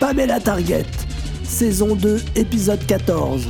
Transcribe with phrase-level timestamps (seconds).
[0.00, 0.86] Pamela Target,
[1.44, 3.48] saison 2, épisode 14.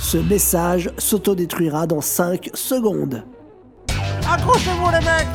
[0.00, 3.24] Ce message s'autodétruira dans 5 secondes.
[4.30, 5.26] Accrochez-vous les mecs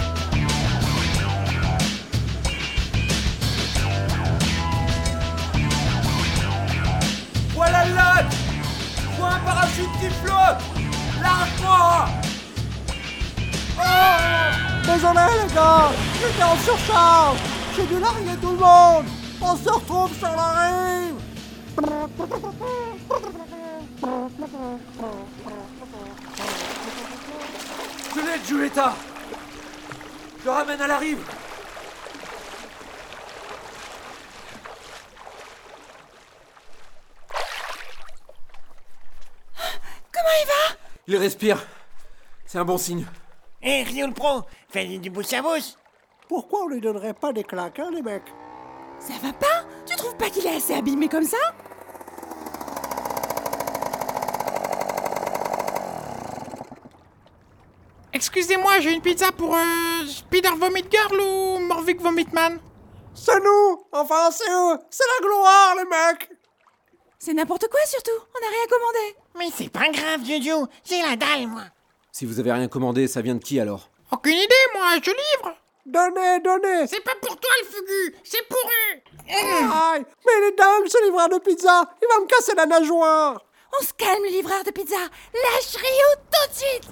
[7.56, 8.28] Voilà le
[9.18, 10.62] Vois un parachute qui flotte
[11.22, 12.23] Largue-moi
[15.04, 15.92] Désolé les gars.
[16.14, 17.38] J'étais en surcharge.
[17.76, 19.06] J'ai dû larguer tout le monde.
[19.42, 21.16] On se retrouve sur la rive.
[28.16, 28.96] Je l'ai, Giulietta
[30.40, 31.20] Je le ramène à la rive.
[40.14, 40.78] Comment il va?
[41.08, 41.58] Il respire.
[42.46, 43.06] C'est un bon signe.
[43.66, 45.76] Hé, Rio le pro, fais du bouche à bouche.
[46.28, 48.34] Pourquoi on lui donnerait pas des claques, hein, les mecs?
[49.00, 49.64] Ça va pas?
[49.86, 51.38] Tu trouves pas qu'il est assez abîmé comme ça?
[58.12, 62.60] Excusez-moi, j'ai une pizza pour euh, Spider Vomit Girl ou Morvic Vomitman
[63.14, 63.86] C'est nous.
[63.94, 64.78] Enfin, c'est eux.
[64.90, 66.30] C'est la gloire, les mecs.
[67.18, 69.16] C'est n'importe quoi surtout, on n'a rien commandé.
[69.38, 71.64] Mais c'est pas grave, Jojo, j'ai la dalle, moi.
[72.16, 73.90] Si vous avez rien commandé, ça vient de qui alors?
[74.12, 75.58] Aucune idée, moi, je livre.
[75.84, 76.86] Donnez, donnez.
[76.86, 79.00] C'est pas pour toi le fugu, c'est pour eux.
[79.30, 83.42] Aïe Mais est dingue, ce livreur de pizza Il va me casser la nageoire.
[83.80, 84.96] On se calme, le livreur de pizza.
[84.96, 86.90] Lâche Rio tout de suite.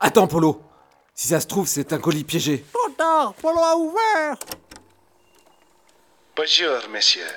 [0.00, 0.69] Attends, Polo
[1.20, 2.64] Si ça se trouve, c'est un colis piégé.
[2.72, 4.36] Trop tard Polo a ouvert
[6.34, 7.36] Bonjour, messieurs.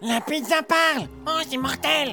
[0.00, 2.12] La pizza parle Oh, c'est mortel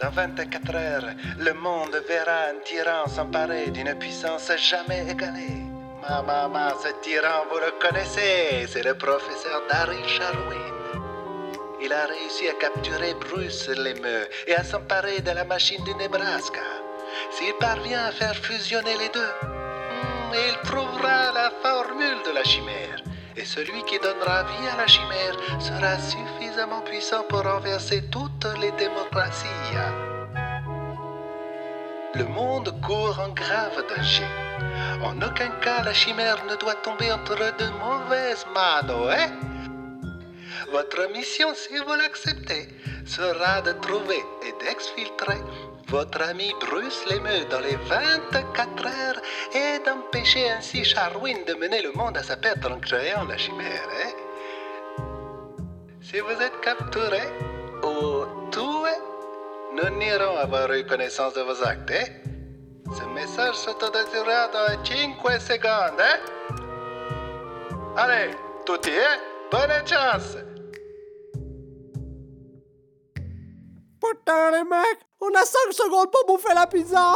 [0.00, 1.06] Dans 24 heures,
[1.40, 5.64] le monde verra un tyran s'emparer d'une puissance jamais égalée.
[6.08, 11.02] Ma maman, ce tyran, vous le connaissez, c'est le professeur Daryl Sharwin.
[11.82, 16.62] Il a réussi à capturer Bruce Lemeux et à s'emparer de la machine du Nebraska.
[17.32, 19.48] S'il parvient à faire fusionner les deux,
[20.28, 23.02] hmm, il trouvera la formule de la chimère.
[23.36, 28.72] Et celui qui donnera vie à la chimère sera suffisamment puissant pour renverser toutes les
[28.72, 29.76] démocraties.
[32.14, 34.26] Le monde court en grave danger.
[35.04, 39.47] En aucun cas la chimère ne doit tomber entre de mauvaises manos, hein?
[40.70, 42.68] Votre mission, si vous l'acceptez,
[43.06, 45.40] sera de trouver et d'exfiltrer
[45.88, 49.22] votre ami Bruce Lemeux dans les 24 heures
[49.54, 53.88] et d'empêcher ainsi Charwin de mener le monde à sa perte en créant la chimère.
[54.02, 55.04] Hein?
[56.02, 57.22] Si vous êtes capturé
[57.82, 58.94] ou tué,
[59.72, 61.90] nous n'irons avoir eu connaissance de vos actes.
[61.90, 62.04] Hein?
[62.94, 66.00] Ce message s'autodétruira dans 5 secondes.
[66.00, 66.18] Hein?
[67.96, 68.30] Allez,
[68.66, 69.37] tutti, hein?
[69.50, 70.36] Bonne chance!
[74.00, 77.14] Putain, les mecs On a 5 secondes pour bouffer la pizza